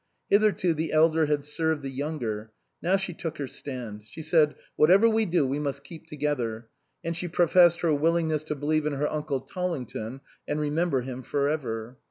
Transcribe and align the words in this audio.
Hitherto 0.31 0.73
the 0.73 0.91
elder 0.91 1.27
had 1.27 1.45
served 1.45 1.83
the 1.83 1.89
younger; 1.91 2.51
now 2.81 2.95
she 2.97 3.13
took 3.13 3.37
her 3.37 3.45
stand. 3.45 4.03
She 4.03 4.23
said," 4.23 4.55
Whatever 4.75 5.07
we 5.07 5.27
do, 5.27 5.45
we 5.45 5.59
must 5.59 5.83
keep 5.83 6.07
together"; 6.07 6.69
and 7.03 7.15
she 7.15 7.27
professed 7.27 7.81
her 7.81 7.93
willing 7.93 8.29
ness 8.29 8.43
to 8.45 8.55
believe 8.55 8.87
in 8.87 8.93
her 8.93 9.07
uncle 9.07 9.41
Tollington 9.41 10.21
and 10.47 10.59
remember 10.59 11.01
him 11.01 11.21
for 11.21 11.47
ever. 11.47 11.97